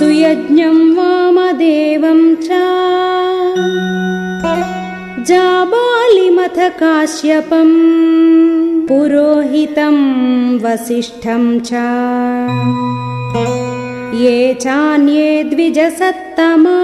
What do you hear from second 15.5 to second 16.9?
द्विजसत्तमा